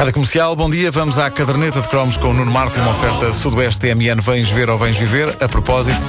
[0.00, 0.90] Rádio Comercial, bom dia.
[0.90, 4.18] Vamos à caderneta de cromos com o Nuno Marco, uma oferta Sudoeste TMN.
[4.22, 5.36] Vens ver ou vens viver?
[5.38, 6.02] A propósito,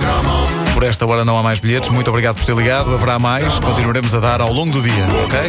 [0.74, 1.90] por esta hora não há mais bilhetes.
[1.90, 2.94] Muito obrigado por ter ligado.
[2.94, 3.60] Haverá mais.
[3.60, 5.40] Continuaremos a dar ao longo do dia, ok?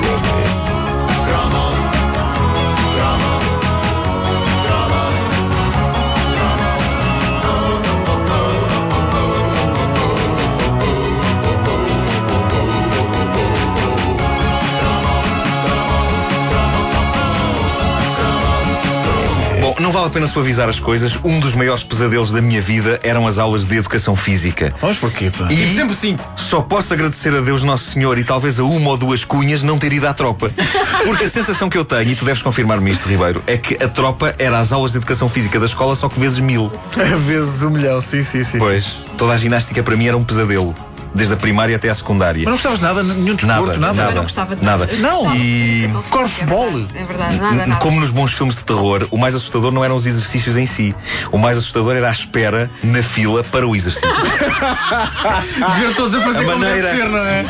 [19.82, 21.18] Não vale a pena suavizar as coisas.
[21.24, 24.72] Um dos maiores pesadelos da minha vida eram as aulas de educação física.
[24.80, 25.46] Vamos porquê, pá?
[25.50, 26.24] E Tive sempre cinco.
[26.36, 29.78] só posso agradecer a Deus Nosso Senhor e talvez a uma ou duas cunhas não
[29.78, 30.50] ter ido à tropa.
[31.04, 33.88] Porque a sensação que eu tenho, e tu deves confirmar-me isto, Ribeiro, é que a
[33.88, 36.72] tropa era as aulas de educação física da escola só que vezes mil.
[37.26, 38.58] Vezes um milhão, sim, sim, sim.
[38.58, 40.74] Pois, toda a ginástica para mim era um pesadelo.
[41.14, 42.40] Desde a primária até à secundária.
[42.44, 43.78] Mas não gostavas de nada, nenhum desporto, nada?
[43.78, 44.88] Nada, Também não gostava de nada.
[44.98, 45.36] Não.
[45.36, 46.86] E corfball?
[46.94, 47.76] É verdade, nada, nada.
[47.76, 50.94] Como nos bons filmes de terror, o mais assustador não eram os exercícios em si.
[51.30, 54.08] O mais assustador era a espera na fila para o exercício.
[55.78, 57.46] Ver todos a fazer A como deve maneira- ser, não é?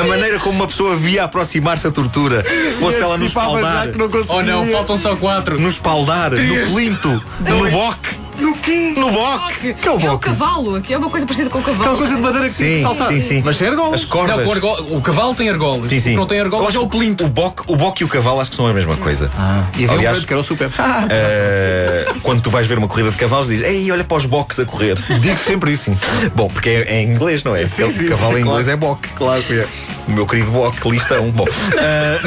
[0.00, 2.42] A maneira como uma pessoa via aproximar-se a tortura,
[2.78, 4.10] fosse ela no Antecipava espaldar, que não.
[4.28, 5.60] Oh não, faltam só quatro.
[5.60, 6.68] no espaldar, Três.
[6.70, 8.21] no plinto, no boque.
[8.38, 8.94] No quê?
[8.96, 9.74] No boque!
[9.74, 10.26] Que é o É o boque?
[10.26, 11.82] cavalo, aqui é uma coisa parecida com o cavalo.
[11.82, 13.08] Aquela coisa de madeira que tem que Sim, saltar.
[13.08, 13.42] sim, sim.
[13.44, 14.00] Mas sem argolas.
[14.00, 14.36] As cordas.
[14.38, 15.88] Não, com argo- o cavalo tem argolas.
[15.88, 16.10] Sim, sim.
[16.10, 17.24] O que não tem argolas é o plinto.
[17.24, 19.30] O boque, o boque e o cavalo acho que são a mesma coisa.
[19.38, 20.70] Ah, e havia um Aliás, grande que era o super.
[21.10, 24.58] eh, quando tu vais ver uma corrida de cavalos, dizes: Ei, olha para os boques
[24.60, 24.98] a correr.
[25.20, 25.92] Digo sempre isso.
[26.34, 27.64] Bom, porque é, é em inglês, não é?
[27.66, 28.70] Sim, sim, cavalo sim, em inglês claro.
[28.70, 29.08] é boque.
[29.10, 29.66] Claro que é.
[30.08, 31.30] O meu querido Bock, listão.
[31.30, 31.44] Bom,
[31.78, 32.18] ah,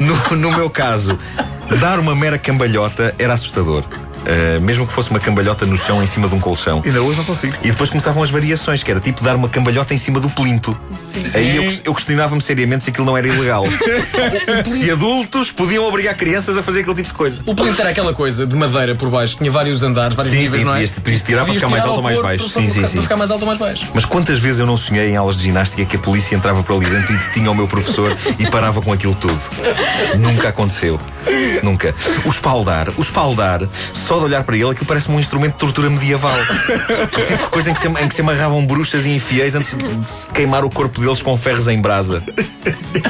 [0.00, 1.16] no, no- no meu caso,
[1.78, 3.84] dar uma mera cambalhota era assustador.
[4.26, 6.82] Ah, mesmo que fosse uma cambalhota no chão em cima de um colchão.
[6.84, 7.54] Ainda hoje não consigo.
[7.62, 10.76] E depois começavam as variações, que era tipo dar uma cambalhota em cima do plinto.
[11.34, 13.64] Aí eu, eu questionava-me seriamente se aquilo não era ilegal.
[14.64, 17.40] se adultos podiam obrigar crianças a fazer aquele tipo de coisa.
[17.46, 20.62] O plinto era aquela coisa de madeira por baixo, tinha vários andares, vários Sim, níveis,
[20.62, 20.86] sim, não é?
[20.86, 22.48] podias tirar para ficar mais alto ou mais baixo.
[22.48, 23.02] Sim, para, sim, para sim.
[23.02, 23.88] ficar mais alto ou mais baixo.
[23.94, 26.74] Mas quantas vezes eu não sonhei em aulas de ginástica que a polícia entrava para
[26.74, 29.40] ali dentro e detinha o meu professor e parava com aquilo tudo?
[30.18, 31.00] Nunca aconteceu.
[31.62, 31.94] Nunca.
[32.24, 33.68] O espaldar, o espaldar,
[34.10, 36.36] só de olhar para ele, aquilo parece-me um instrumento de tortura medieval.
[36.36, 39.76] O tipo de coisa em que, se, em que se amarravam bruxas e infiéis antes
[39.76, 42.20] de se queimar o corpo deles com ferros em brasa.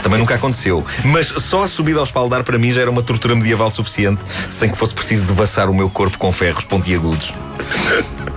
[0.03, 0.85] Também nunca aconteceu.
[1.03, 4.69] Mas só a subida ao espaldar para mim já era uma tortura medieval suficiente, sem
[4.69, 7.33] que fosse preciso devassar o meu corpo com ferros pontiagudos.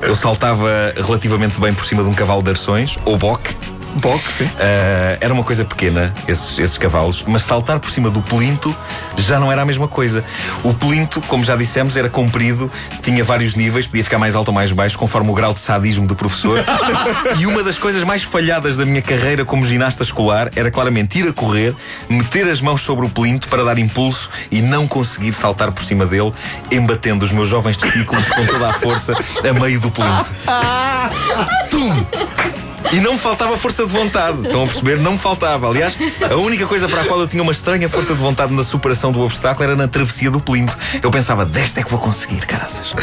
[0.01, 3.53] Eu saltava relativamente bem por cima de um cavalo de arções, ou boque.
[3.95, 4.49] Boque, sim.
[4.59, 8.75] Ah, era uma coisa pequena, esses, esses cavalos, mas saltar por cima do plinto
[9.17, 10.23] já não era a mesma coisa.
[10.63, 12.71] O plinto, como já dissemos, era comprido,
[13.01, 16.07] tinha vários níveis, podia ficar mais alto ou mais baixo, conforme o grau de sadismo
[16.07, 16.63] do professor.
[17.37, 21.27] e uma das coisas mais falhadas da minha carreira como ginasta escolar era claramente ir
[21.27, 21.75] a correr,
[22.09, 26.05] meter as mãos sobre o plinto para dar impulso e não conseguir saltar por cima
[26.05, 26.33] dele,
[26.71, 30.29] embatendo os meus jovens testículos com toda a força a meio do plinto.
[31.69, 32.72] Tum!
[32.91, 34.41] E não me faltava força de vontade.
[34.43, 34.99] Estão a perceber?
[34.99, 35.67] Não me faltava.
[35.67, 35.97] Aliás,
[36.29, 39.11] a única coisa para a qual eu tinha uma estranha força de vontade na superação
[39.11, 40.77] do obstáculo era na travessia do plinto.
[41.01, 42.93] Eu pensava, desta é que vou conseguir, caraças.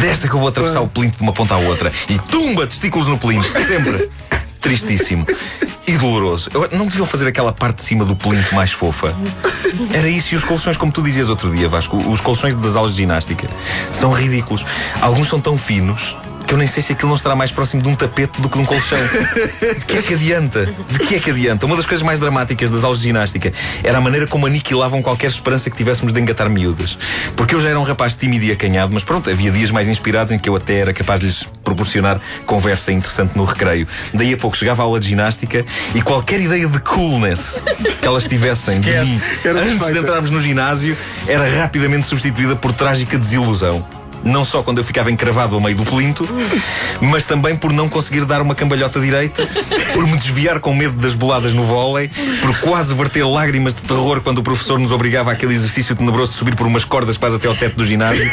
[0.00, 1.92] Desta é que eu vou atravessar o plinto de uma ponta à outra.
[2.08, 3.46] E tumba, testículos no plinto.
[3.66, 4.10] Sempre.
[4.60, 5.26] Tristíssimo.
[5.86, 6.50] E doloroso.
[6.54, 9.14] Eu não deviam fazer aquela parte de cima do plinto mais fofa.
[9.92, 10.34] Era isso.
[10.34, 13.46] E os colchões, como tu dizias outro dia, Vasco, os colchões das aulas de ginástica
[13.92, 14.64] são ridículos.
[15.00, 17.88] Alguns são tão finos que eu nem sei se aquilo não estará mais próximo de
[17.88, 18.98] um tapete do que de um colchão.
[19.78, 20.66] De que é que adianta?
[20.90, 21.66] De que é que adianta?
[21.66, 25.28] Uma das coisas mais dramáticas das aulas de ginástica era a maneira como aniquilavam qualquer
[25.28, 26.98] esperança que tivéssemos de engatar miúdas.
[27.36, 30.32] Porque eu já era um rapaz tímido e acanhado, mas pronto, havia dias mais inspirados
[30.32, 33.86] em que eu até era capaz de lhes proporcionar conversa interessante no recreio.
[34.12, 37.62] Daí a pouco chegava a aula de ginástica e qualquer ideia de coolness
[38.00, 40.96] que elas tivessem de mim antes de entrarmos no ginásio
[41.26, 44.03] era rapidamente substituída por trágica desilusão.
[44.24, 46.26] Não só quando eu ficava encravado ao meio do plinto,
[47.00, 49.46] mas também por não conseguir dar uma cambalhota direita,
[49.92, 54.22] por me desviar com medo das boladas no vôlei, por quase verter lágrimas de terror
[54.22, 57.48] quando o professor nos obrigava àquele exercício tenebroso de subir por umas cordas quase até
[57.48, 58.24] ao teto do ginásio.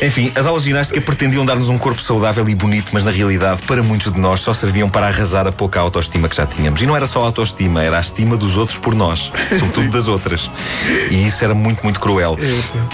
[0.00, 3.62] Enfim, as aulas de ginástica pretendiam dar-nos um corpo saudável e bonito, mas na realidade,
[3.62, 6.80] para muitos de nós, só serviam para arrasar a pouca autoestima que já tínhamos.
[6.80, 10.08] E não era só a autoestima, era a estima dos outros por nós, sobretudo das
[10.08, 10.50] outras.
[11.10, 12.38] E isso era muito, muito cruel.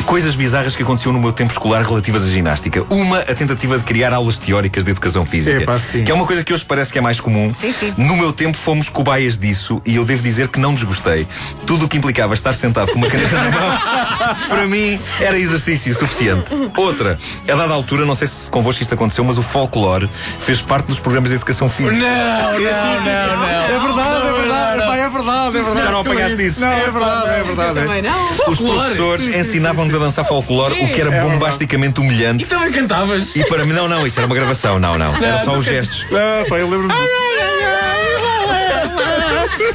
[0.05, 2.85] Coisas bizarras que aconteciam no meu tempo escolar relativas à ginástica.
[2.91, 5.63] Uma, a tentativa de criar aulas teóricas de educação física.
[5.63, 6.05] Epá, sim.
[6.05, 7.55] Que é uma coisa que hoje parece que é mais comum.
[7.55, 7.95] Sim, sim.
[7.97, 11.27] No meu tempo fomos cobaias disso e eu devo dizer que não desgostei.
[11.67, 15.95] Tudo o que implicava estar sentado com uma caneta na mão, para mim era exercício
[15.95, 16.47] suficiente.
[16.77, 17.19] Outra,
[17.49, 20.09] a dada altura, não sei se convosco isto aconteceu, mas o folclore
[20.41, 21.97] fez parte dos programas de educação física.
[21.97, 23.49] Não, não, não, não.
[23.49, 25.08] É verdade, é verdade.
[25.19, 25.53] Epá, é verdade.
[25.53, 25.87] verdade, é verdade.
[25.87, 26.61] Já não apanhaste isso?
[26.61, 27.81] Não, é verdade, é verdade.
[27.81, 28.25] também não.
[28.49, 32.45] Os professores ensinavam-nos a dançar folclore, o que era É bombasticamente humilhante.
[32.45, 33.35] E também cantavas.
[33.35, 35.17] E para mim, não, não, isso era uma gravação, não, não.
[35.17, 36.07] Era só os gestos.
[36.13, 36.95] Ah, pá, eu lembro-me.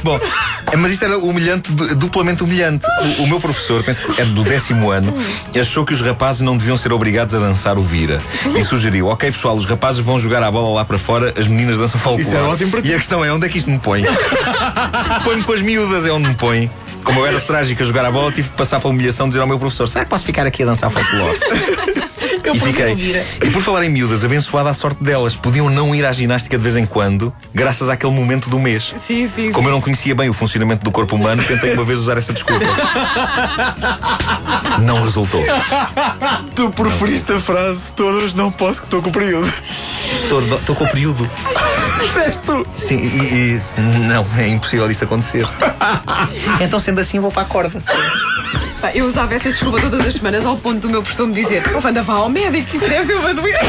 [0.02, 0.20] Bom,
[0.74, 2.84] é, mas isto era humilhante, du- duplamente humilhante.
[3.18, 5.14] O, o meu professor, penso que era do décimo ano,
[5.58, 8.20] achou que os rapazes não deviam ser obrigados a dançar o vira.
[8.58, 11.78] E sugeriu: ok, pessoal, os rapazes vão jogar a bola lá para fora, as meninas
[11.78, 12.22] dançam folclore.
[12.28, 12.88] Isso era ótimo para ti.
[12.88, 14.02] E a questão é: onde é que isto me põe?
[15.24, 16.70] Põe-me com as miúdas, é onde me põe.
[17.04, 19.40] Como eu era trágico a jogar a bola, tive de passar pela humilhação de dizer
[19.42, 21.38] ao meu professor: será que posso ficar aqui a dançar folclore?
[22.44, 23.24] Eu E fiquei.
[23.42, 26.62] E por falar em miúdas, abençoada a sorte delas, podiam não ir à ginástica de
[26.62, 28.92] vez em quando, graças àquele momento do mês.
[28.96, 29.70] Sim, sim, Como sim.
[29.70, 32.64] eu não conhecia bem o funcionamento do corpo humano, tentei uma vez usar essa desculpa.
[34.82, 35.40] Não resultou.
[36.54, 39.50] Tu preferiste a frase todos não posso que estou com o período.
[40.22, 41.30] Estou, estou com o período.
[42.02, 42.66] Disseste tu.
[42.74, 45.46] Sim, e, e- não, é impossível isso acontecer.
[46.60, 47.82] Então, sendo assim, vou para a corda.
[48.84, 51.62] Pá, Eu usava essa desculpa todas as semanas ao ponto do meu professor me dizer:
[51.74, 53.64] Ó, Wanda, vá ao médico, isso deve ser uma doença.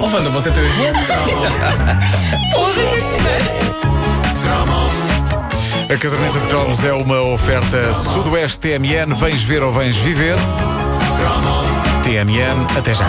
[0.00, 0.64] Oh, Wanda, você tem
[2.52, 3.48] Todas as semanas.
[5.84, 9.14] A caderneta de cromos é uma oferta Sudoeste TMN.
[9.14, 10.36] Vens ver ou vens viver?
[12.02, 13.08] TMN, até já.